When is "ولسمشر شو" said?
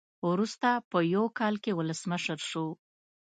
1.79-2.67